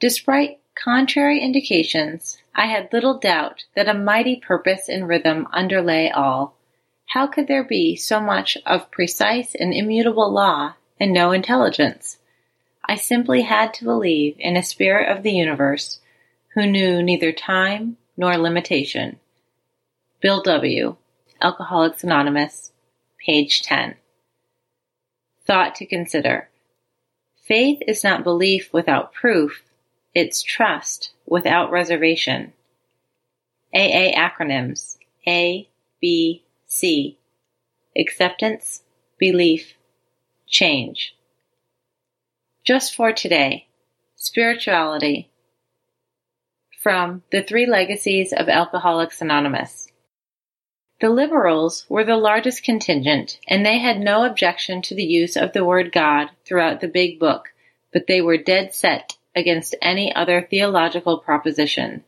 Despite 0.00 0.60
contrary 0.76 1.40
indications, 1.40 2.38
I 2.54 2.66
had 2.66 2.92
little 2.92 3.18
doubt 3.18 3.64
that 3.74 3.88
a 3.88 3.94
mighty 3.94 4.36
purpose 4.36 4.88
and 4.88 5.08
rhythm 5.08 5.48
underlay 5.52 6.10
all. 6.10 6.56
How 7.06 7.26
could 7.26 7.48
there 7.48 7.64
be 7.64 7.96
so 7.96 8.20
much 8.20 8.56
of 8.64 8.90
precise 8.90 9.54
and 9.54 9.74
immutable 9.74 10.30
law 10.30 10.74
and 11.00 11.12
no 11.12 11.32
intelligence? 11.32 12.18
I 12.84 12.94
simply 12.94 13.42
had 13.42 13.74
to 13.74 13.84
believe 13.84 14.36
in 14.38 14.56
a 14.56 14.62
spirit 14.62 15.08
of 15.14 15.22
the 15.22 15.32
universe 15.32 16.00
who 16.54 16.66
knew 16.66 17.02
neither 17.02 17.32
time 17.32 17.96
nor 18.16 18.36
limitation. 18.36 19.18
Bill 20.20 20.42
W., 20.42 20.96
Alcoholics 21.40 22.04
Anonymous, 22.04 22.72
page 23.24 23.62
10. 23.62 23.96
Thought 25.44 25.74
to 25.76 25.86
consider. 25.86 26.48
Faith 27.42 27.80
is 27.86 28.04
not 28.04 28.24
belief 28.24 28.72
without 28.72 29.12
proof, 29.12 29.62
it's 30.18 30.42
trust 30.42 31.12
without 31.26 31.70
reservation. 31.70 32.52
AA 33.72 34.10
acronyms 34.16 34.96
A, 35.28 35.68
B, 36.00 36.42
C. 36.66 37.20
Acceptance, 37.96 38.82
belief, 39.16 39.74
change. 40.48 41.14
Just 42.64 42.96
for 42.96 43.12
today, 43.12 43.68
spirituality. 44.16 45.30
From 46.82 47.22
The 47.30 47.42
Three 47.42 47.66
Legacies 47.66 48.32
of 48.32 48.48
Alcoholics 48.48 49.22
Anonymous. 49.22 49.86
The 51.00 51.10
liberals 51.10 51.86
were 51.88 52.04
the 52.04 52.16
largest 52.16 52.64
contingent, 52.64 53.38
and 53.46 53.64
they 53.64 53.78
had 53.78 54.00
no 54.00 54.24
objection 54.24 54.82
to 54.82 54.96
the 54.96 55.04
use 55.04 55.36
of 55.36 55.52
the 55.52 55.64
word 55.64 55.92
God 55.92 56.30
throughout 56.44 56.80
the 56.80 56.88
big 56.88 57.20
book, 57.20 57.50
but 57.92 58.08
they 58.08 58.20
were 58.20 58.36
dead 58.36 58.74
set 58.74 59.17
against 59.34 59.74
any 59.80 60.14
other 60.14 60.42
theological 60.42 61.18
proposition. 61.18 62.04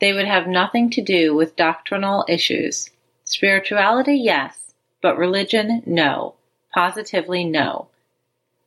They 0.00 0.12
would 0.12 0.26
have 0.26 0.46
nothing 0.46 0.90
to 0.90 1.02
do 1.02 1.34
with 1.34 1.56
doctrinal 1.56 2.24
issues. 2.28 2.90
Spirituality, 3.24 4.16
yes, 4.16 4.74
but 5.02 5.18
religion, 5.18 5.82
no. 5.86 6.34
Positively 6.72 7.44
no. 7.44 7.88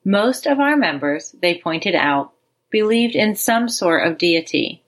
Most 0.03 0.45
of 0.45 0.59
our 0.59 0.75
members, 0.75 1.36
they 1.42 1.58
pointed 1.58 1.95
out, 1.95 2.33
believed 2.70 3.16
in 3.16 3.36
some 3.36 3.70
sort 3.70 4.05
of 4.05 4.17
deity. 4.17 4.81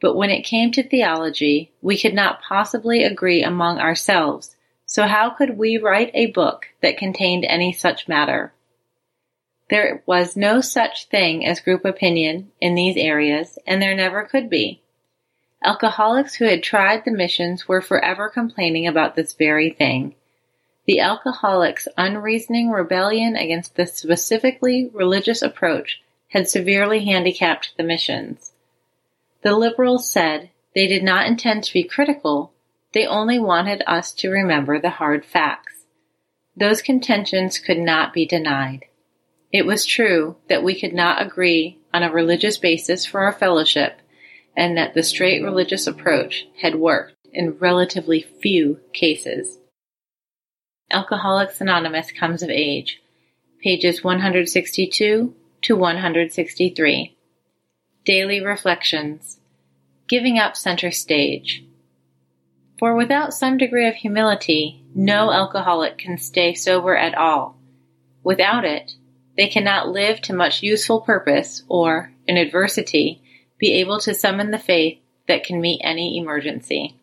But 0.00 0.14
when 0.14 0.30
it 0.30 0.42
came 0.42 0.70
to 0.72 0.82
theology, 0.82 1.72
we 1.82 1.98
could 1.98 2.14
not 2.14 2.42
possibly 2.42 3.02
agree 3.02 3.42
among 3.42 3.78
ourselves, 3.78 4.54
so 4.86 5.06
how 5.06 5.30
could 5.30 5.58
we 5.58 5.76
write 5.76 6.10
a 6.14 6.26
book 6.26 6.66
that 6.80 6.96
contained 6.96 7.44
any 7.44 7.72
such 7.72 8.08
matter? 8.08 8.52
There 9.70 10.02
was 10.06 10.36
no 10.36 10.60
such 10.60 11.06
thing 11.06 11.44
as 11.44 11.60
group 11.60 11.84
opinion 11.84 12.50
in 12.60 12.74
these 12.74 12.96
areas, 12.96 13.58
and 13.66 13.82
there 13.82 13.94
never 13.94 14.24
could 14.24 14.48
be. 14.48 14.80
Alcoholics 15.62 16.36
who 16.36 16.46
had 16.46 16.62
tried 16.62 17.04
the 17.04 17.10
missions 17.10 17.68
were 17.68 17.82
forever 17.82 18.28
complaining 18.28 18.86
about 18.86 19.16
this 19.16 19.34
very 19.34 19.70
thing. 19.70 20.14
The 20.86 21.00
alcoholics' 21.00 21.88
unreasoning 21.98 22.70
rebellion 22.70 23.36
against 23.36 23.76
the 23.76 23.86
specifically 23.86 24.88
religious 24.94 25.42
approach 25.42 26.00
had 26.28 26.48
severely 26.48 27.04
handicapped 27.04 27.76
the 27.76 27.82
missions. 27.82 28.52
The 29.42 29.54
liberals 29.54 30.10
said 30.10 30.50
they 30.74 30.86
did 30.86 31.02
not 31.02 31.26
intend 31.26 31.64
to 31.64 31.72
be 31.72 31.84
critical, 31.84 32.52
they 32.92 33.06
only 33.06 33.38
wanted 33.38 33.82
us 33.86 34.12
to 34.14 34.30
remember 34.30 34.80
the 34.80 34.90
hard 34.90 35.24
facts. 35.26 35.84
Those 36.56 36.80
contentions 36.80 37.58
could 37.58 37.78
not 37.78 38.14
be 38.14 38.24
denied. 38.24 38.86
It 39.52 39.64
was 39.64 39.86
true 39.86 40.36
that 40.48 40.62
we 40.62 40.78
could 40.78 40.92
not 40.92 41.22
agree 41.22 41.78
on 41.92 42.02
a 42.02 42.12
religious 42.12 42.58
basis 42.58 43.06
for 43.06 43.20
our 43.20 43.32
fellowship, 43.32 44.00
and 44.56 44.76
that 44.76 44.94
the 44.94 45.02
straight 45.02 45.42
religious 45.42 45.86
approach 45.86 46.46
had 46.60 46.74
worked 46.74 47.14
in 47.32 47.58
relatively 47.58 48.22
few 48.22 48.80
cases. 48.92 49.58
Alcoholics 50.90 51.60
Anonymous 51.60 52.12
comes 52.12 52.42
of 52.42 52.50
age, 52.50 53.00
pages 53.62 54.04
162 54.04 55.34
to 55.62 55.76
163. 55.76 57.16
Daily 58.04 58.44
Reflections 58.44 59.38
Giving 60.08 60.38
Up 60.38 60.56
Center 60.56 60.90
Stage. 60.90 61.64
For 62.78 62.94
without 62.94 63.34
some 63.34 63.58
degree 63.58 63.86
of 63.86 63.96
humility, 63.96 64.82
no 64.94 65.30
alcoholic 65.32 65.98
can 65.98 66.16
stay 66.16 66.54
sober 66.54 66.96
at 66.96 67.14
all. 67.14 67.58
Without 68.22 68.64
it, 68.64 68.92
they 69.38 69.46
cannot 69.46 69.88
live 69.88 70.20
to 70.20 70.34
much 70.34 70.64
useful 70.64 71.00
purpose 71.00 71.62
or, 71.68 72.12
in 72.26 72.36
adversity, 72.36 73.22
be 73.56 73.74
able 73.74 74.00
to 74.00 74.12
summon 74.12 74.50
the 74.50 74.58
faith 74.58 74.98
that 75.28 75.44
can 75.44 75.60
meet 75.60 75.80
any 75.84 76.18
emergency. 76.18 76.96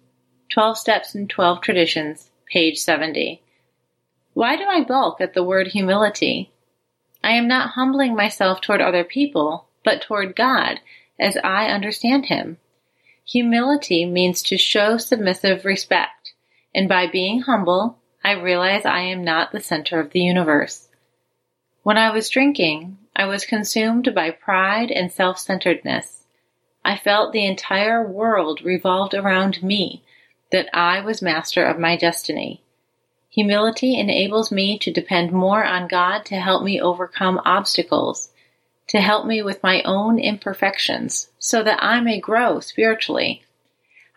12 0.49 0.77
Steps 0.77 1.15
and 1.15 1.29
12 1.29 1.61
Traditions, 1.61 2.29
page 2.51 2.77
70. 2.77 3.41
Why 4.33 4.57
do 4.57 4.65
I 4.65 4.83
balk 4.83 5.21
at 5.21 5.33
the 5.33 5.45
word 5.45 5.67
humility? 5.67 6.51
I 7.23 7.31
am 7.31 7.47
not 7.47 7.69
humbling 7.69 8.15
myself 8.15 8.59
toward 8.59 8.81
other 8.81 9.05
people, 9.05 9.69
but 9.85 10.01
toward 10.01 10.35
God, 10.35 10.81
as 11.17 11.37
I 11.41 11.67
understand 11.67 12.25
Him. 12.25 12.57
Humility 13.23 14.05
means 14.05 14.43
to 14.43 14.57
show 14.57 14.97
submissive 14.97 15.63
respect, 15.63 16.33
and 16.75 16.89
by 16.89 17.07
being 17.07 17.43
humble, 17.43 17.99
I 18.25 18.33
realize 18.33 18.85
I 18.85 19.03
am 19.03 19.23
not 19.23 19.53
the 19.53 19.61
center 19.61 20.01
of 20.01 20.11
the 20.11 20.19
universe. 20.19 20.89
When 21.85 21.99
I 21.99 22.09
was 22.09 22.31
drinking, 22.31 22.97
I 23.15 23.27
was 23.27 23.45
consumed 23.45 24.15
by 24.15 24.31
pride 24.31 24.89
and 24.89 25.11
self-centeredness. 25.11 26.23
I 26.83 26.97
felt 26.97 27.31
the 27.31 27.45
entire 27.45 28.03
world 28.03 28.63
revolved 28.63 29.13
around 29.13 29.61
me, 29.61 30.01
that 30.51 30.67
I 30.73 31.01
was 31.01 31.21
master 31.21 31.63
of 31.63 31.77
my 31.77 31.95
destiny. 31.95 32.63
Humility 33.29 33.99
enables 33.99 34.51
me 34.51 34.79
to 34.79 34.91
depend 34.91 35.31
more 35.31 35.63
on 35.63 35.87
God 35.87 36.25
to 36.25 36.39
help 36.39 36.63
me 36.63 36.81
overcome 36.81 37.39
obstacles, 37.45 38.31
to 38.87 38.99
help 38.99 39.27
me 39.27 39.43
with 39.43 39.61
my 39.61 39.83
own 39.83 40.17
imperfections, 40.17 41.29
so 41.37 41.61
that 41.61 41.83
I 41.83 41.99
may 41.99 42.19
grow 42.19 42.61
spiritually. 42.61 43.43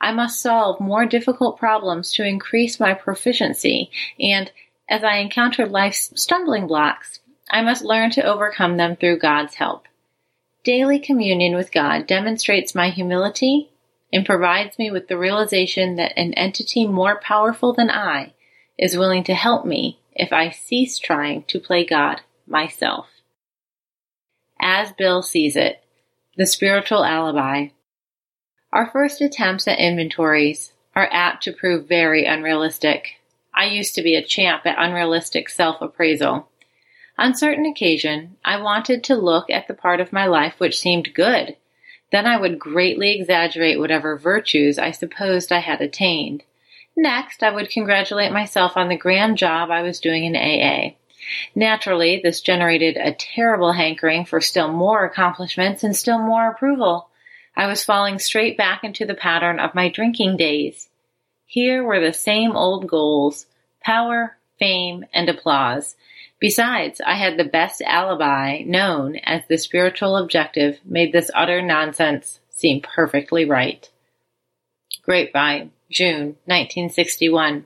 I 0.01 0.13
must 0.13 0.41
solve 0.41 0.81
more 0.81 1.05
difficult 1.05 1.59
problems 1.59 2.15
to 2.15 2.25
increase 2.25 2.81
my 2.81 2.95
proficiency, 2.95 3.91
and 4.19 4.51
as 4.89 5.05
I 5.05 5.17
encounter 5.17 5.67
life's 5.67 6.19
stumbling 6.19 6.67
blocks, 6.67 7.21
I 7.51 7.63
must 7.63 7.85
learn 7.85 8.11
to 8.13 8.25
overcome 8.25 8.77
them 8.77 8.97
through 8.97 9.19
God's 9.19 9.55
help. 9.55 9.87
Daily 10.65 10.99
communion 10.99 11.55
with 11.55 11.73
God 11.73 12.07
demonstrates 12.07 12.75
my 12.75 12.91
humility 12.91 13.71
and 14.13 14.27
provides 14.27 14.79
me 14.79 14.91
with 14.91 15.09
the 15.09 15.19
realization 15.19 15.97
that 15.97 16.13
an 16.17 16.35
entity 16.35 16.87
more 16.87 17.21
powerful 17.21 17.73
than 17.73 17.91
I 17.91 18.33
is 18.79 18.97
willing 18.97 19.25
to 19.25 19.35
help 19.35 19.65
me 19.65 19.99
if 20.13 20.33
I 20.33 20.51
cease 20.51 20.99
trying 20.99 21.45
to 21.45 21.61
play 21.61 21.85
God 21.85 22.21
myself. 22.47 23.09
As 24.61 24.93
Bill 24.93 25.23
sees 25.23 25.57
it, 25.57 25.83
the 26.37 26.47
spiritual 26.47 27.05
alibi. 27.05 27.69
Our 28.73 28.91
first 28.91 29.21
attempts 29.21 29.67
at 29.69 29.79
inventories 29.79 30.73
are 30.95 31.09
apt 31.11 31.45
to 31.45 31.53
prove 31.53 31.89
very 31.89 32.27
unrealistic. 32.27 33.21
I 33.55 33.67
used 33.67 33.95
to 33.95 34.03
be 34.03 34.15
a 34.15 34.25
champ 34.25 34.67
at 34.67 34.77
unrealistic 34.79 35.49
self 35.49 35.81
appraisal. 35.81 36.49
On 37.19 37.35
certain 37.35 37.67
occasion, 37.67 38.37
I 38.45 38.63
wanted 38.63 39.03
to 39.05 39.17
look 39.17 39.51
at 39.51 39.67
the 39.67 39.75
part 39.75 40.01
of 40.01 40.13
my 40.13 40.27
life 40.27 40.55
which 40.59 40.79
seemed 40.79 41.15
good. 41.15 41.57
Then 42.13 42.27
I 42.27 42.37
would 42.37 42.61
greatly 42.61 43.11
exaggerate 43.11 43.81
whatever 43.81 44.17
virtues 44.17 44.79
I 44.79 44.93
supposed 44.93 45.51
I 45.51 45.59
had 45.59 45.81
attained. 45.81 46.45
Next, 46.97 47.43
I 47.43 47.51
would 47.51 47.71
congratulate 47.71 48.33
myself 48.33 48.77
on 48.77 48.89
the 48.89 48.97
grand 48.97 49.37
job 49.37 49.71
I 49.71 49.83
was 49.83 49.99
doing 49.99 50.25
in 50.25 50.37
AA. 50.37 50.95
Naturally, 51.57 52.21
this 52.23 52.41
generated 52.41 52.97
a 52.97 53.13
terrible 53.13 53.73
hankering 53.73 54.25
for 54.25 54.41
still 54.41 54.73
more 54.73 55.05
accomplishments 55.05 55.83
and 55.83 55.97
still 55.97 56.21
more 56.21 56.49
approval. 56.49 57.09
I 57.57 57.67
was 57.67 57.85
falling 57.85 58.21
straight 58.21 58.57
back 58.57 58.85
into 58.85 59.05
the 59.05 59.15
pattern 59.15 59.59
of 59.59 59.75
my 59.75 59.89
drinking 59.89 60.37
days. 60.37 60.89
Here 61.47 61.83
were 61.83 62.01
the 62.01 62.13
same 62.13 62.53
old 62.53 62.87
goals 62.87 63.47
power, 63.83 64.37
fame, 64.59 65.05
and 65.13 65.29
applause 65.29 65.97
Besides, 66.41 67.01
I 67.05 67.15
had 67.15 67.37
the 67.37 67.45
best 67.45 67.83
alibi 67.83 68.63
known 68.65 69.17
as 69.25 69.43
the 69.49 69.59
spiritual 69.59 70.17
objective 70.17 70.79
made 70.85 71.13
this 71.13 71.31
utter 71.35 71.61
nonsense 71.61 72.41
seem 72.49 72.81
perfectly 72.81 73.45
right. 73.45 73.89
Grapevine, 75.03 75.73
June 75.91 76.37
1961. 76.45 77.65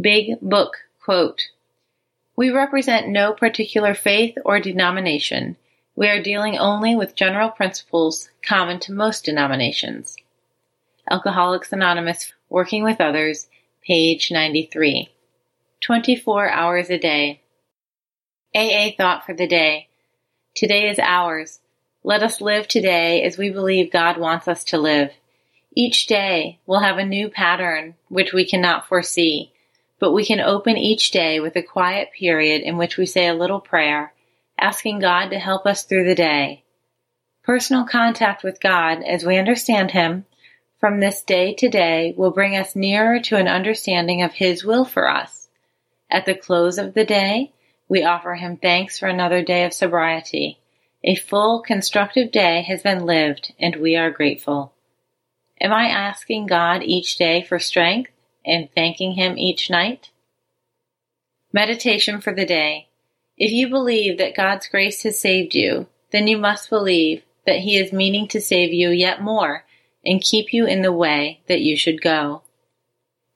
Big 0.00 0.40
Book 0.40 0.76
Quote 1.02 1.42
We 2.36 2.50
represent 2.50 3.08
no 3.08 3.32
particular 3.32 3.92
faith 3.92 4.38
or 4.44 4.58
denomination. 4.58 5.56
We 5.94 6.08
are 6.08 6.22
dealing 6.22 6.58
only 6.58 6.94
with 6.94 7.14
general 7.14 7.50
principles 7.50 8.30
common 8.42 8.80
to 8.80 8.92
most 8.92 9.24
denominations. 9.24 10.16
Alcoholics 11.10 11.72
Anonymous, 11.72 12.32
Working 12.48 12.82
with 12.82 13.00
Others, 13.00 13.46
page 13.82 14.30
93. 14.30 15.10
24 15.82 16.48
hours 16.50 16.90
a 16.90 16.98
day. 16.98 17.42
AA 18.54 18.90
thought 18.96 19.26
for 19.26 19.34
the 19.34 19.46
day. 19.46 19.88
Today 20.54 20.88
is 20.88 20.98
ours. 20.98 21.60
Let 22.02 22.22
us 22.22 22.40
live 22.40 22.66
today 22.66 23.22
as 23.22 23.36
we 23.36 23.50
believe 23.50 23.92
God 23.92 24.16
wants 24.16 24.48
us 24.48 24.64
to 24.64 24.78
live. 24.78 25.10
Each 25.74 26.06
day 26.06 26.58
will 26.66 26.80
have 26.80 26.96
a 26.96 27.04
new 27.04 27.28
pattern 27.28 27.94
which 28.08 28.32
we 28.32 28.46
cannot 28.46 28.88
foresee, 28.88 29.52
but 29.98 30.12
we 30.12 30.24
can 30.24 30.40
open 30.40 30.78
each 30.78 31.10
day 31.10 31.40
with 31.40 31.54
a 31.56 31.62
quiet 31.62 32.08
period 32.18 32.62
in 32.62 32.78
which 32.78 32.96
we 32.96 33.04
say 33.04 33.28
a 33.28 33.34
little 33.34 33.60
prayer, 33.60 34.14
asking 34.58 35.00
God 35.00 35.28
to 35.28 35.38
help 35.38 35.66
us 35.66 35.84
through 35.84 36.04
the 36.04 36.14
day. 36.14 36.64
Personal 37.44 37.84
contact 37.84 38.42
with 38.42 38.60
God 38.60 39.02
as 39.02 39.24
we 39.24 39.36
understand 39.36 39.90
Him 39.90 40.24
from 40.80 41.00
this 41.00 41.22
day 41.22 41.52
to 41.54 41.68
day 41.68 42.14
will 42.16 42.30
bring 42.30 42.56
us 42.56 42.74
nearer 42.74 43.20
to 43.20 43.36
an 43.36 43.46
understanding 43.46 44.22
of 44.22 44.32
His 44.32 44.64
will 44.64 44.86
for 44.86 45.10
us. 45.10 45.35
At 46.10 46.24
the 46.24 46.34
close 46.34 46.78
of 46.78 46.94
the 46.94 47.04
day, 47.04 47.52
we 47.88 48.02
offer 48.02 48.34
Him 48.34 48.56
thanks 48.56 48.98
for 48.98 49.06
another 49.06 49.42
day 49.42 49.64
of 49.64 49.72
sobriety. 49.72 50.58
A 51.04 51.14
full, 51.14 51.60
constructive 51.60 52.32
day 52.32 52.62
has 52.62 52.82
been 52.82 53.06
lived, 53.06 53.52
and 53.58 53.76
we 53.76 53.96
are 53.96 54.10
grateful. 54.10 54.72
Am 55.60 55.72
I 55.72 55.86
asking 55.86 56.46
God 56.46 56.82
each 56.82 57.16
day 57.16 57.42
for 57.42 57.58
strength 57.58 58.10
and 58.44 58.68
thanking 58.74 59.12
Him 59.12 59.38
each 59.38 59.70
night? 59.70 60.10
Meditation 61.52 62.20
for 62.20 62.34
the 62.34 62.46
day. 62.46 62.88
If 63.36 63.52
you 63.52 63.68
believe 63.68 64.18
that 64.18 64.36
God's 64.36 64.68
grace 64.68 65.02
has 65.02 65.18
saved 65.18 65.54
you, 65.54 65.86
then 66.10 66.26
you 66.26 66.38
must 66.38 66.70
believe 66.70 67.22
that 67.46 67.60
He 67.60 67.78
is 67.78 67.92
meaning 67.92 68.28
to 68.28 68.40
save 68.40 68.72
you 68.72 68.90
yet 68.90 69.22
more 69.22 69.64
and 70.04 70.22
keep 70.22 70.52
you 70.52 70.66
in 70.66 70.82
the 70.82 70.92
way 70.92 71.40
that 71.48 71.60
you 71.60 71.76
should 71.76 72.00
go. 72.00 72.42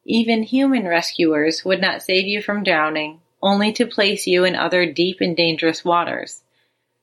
Even 0.04 0.42
human 0.42 0.86
rescuers 0.86 1.64
would 1.64 1.80
not 1.80 2.02
save 2.02 2.26
you 2.26 2.42
from 2.42 2.64
drowning, 2.64 3.20
only 3.42 3.72
to 3.72 3.86
place 3.86 4.26
you 4.26 4.44
in 4.44 4.56
other 4.56 4.90
deep 4.90 5.20
and 5.20 5.36
dangerous 5.36 5.84
waters. 5.84 6.42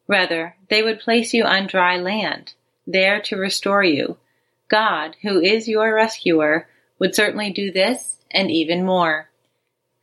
Rather, 0.07 0.55
they 0.69 0.81
would 0.81 0.99
place 0.99 1.33
you 1.33 1.43
on 1.43 1.67
dry 1.67 1.97
land, 1.97 2.53
there 2.85 3.21
to 3.21 3.35
restore 3.35 3.83
you. 3.83 4.17
God, 4.69 5.15
who 5.21 5.39
is 5.39 5.67
your 5.67 5.93
rescuer, 5.93 6.67
would 6.99 7.15
certainly 7.15 7.51
do 7.51 7.71
this 7.71 8.17
and 8.31 8.49
even 8.49 8.85
more. 8.85 9.29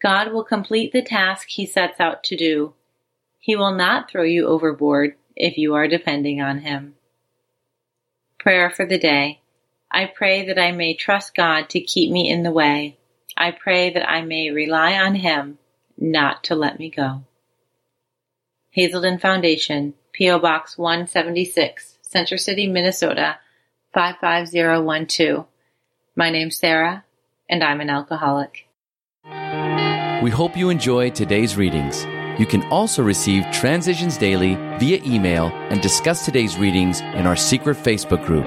God 0.03 0.33
will 0.33 0.45
complete 0.45 0.93
the 0.93 1.03
task 1.03 1.49
he 1.49 1.67
sets 1.67 2.01
out 2.01 2.23
to 2.25 2.37
do. 2.37 2.75
He 3.39 3.57
will 3.57 3.75
not 3.75 4.11
throw 4.11 4.23
you 4.23 4.47
overboard 4.47 5.17
if 5.37 5.59
you 5.59 5.75
are 5.75 5.89
depending 5.89 6.41
on 6.41 6.61
him. 6.61 6.95
Prayer 8.39 8.71
for 8.71 8.87
the 8.87 8.99
day. 8.99 9.41
I 9.91 10.07
pray 10.07 10.47
that 10.47 10.59
I 10.59 10.73
may 10.73 10.95
trust 10.95 11.35
God 11.35 11.71
to 11.71 11.81
keep 11.81 12.11
me 12.11 12.29
in 12.29 12.43
the 12.43 12.51
way. 12.51 12.97
I 13.37 13.51
pray 13.51 13.91
that 13.91 14.09
I 14.09 14.23
may 14.23 14.51
rely 14.51 14.95
on 14.95 15.15
him 15.15 15.59
not 15.97 16.45
to 16.45 16.55
let 16.55 16.79
me 16.79 16.91
go. 16.91 17.23
Hazelden 18.71 19.19
Foundation, 19.19 19.95
P.O. 20.13 20.39
Box 20.41 20.77
176, 20.77 21.99
Center 22.03 22.37
City, 22.37 22.67
Minnesota 22.67 23.39
55012. 23.93 25.47
My 26.17 26.31
name's 26.31 26.57
Sarah, 26.57 27.05
and 27.49 27.63
I'm 27.63 27.81
an 27.81 27.91
alcoholic. 27.91 28.67
We 30.23 30.31
hope 30.31 30.57
you 30.57 30.71
enjoy 30.71 31.11
today's 31.11 31.57
readings. 31.57 32.05
You 32.41 32.47
can 32.47 32.65
also 32.65 33.03
receive 33.03 33.45
Transitions 33.53 34.17
Daily 34.17 34.55
via 34.79 35.01
email 35.05 35.49
and 35.71 35.81
discuss 35.81 36.25
today's 36.25 36.57
readings 36.57 37.01
in 37.01 37.27
our 37.27 37.37
secret 37.37 37.77
Facebook 37.77 38.25
group. 38.27 38.47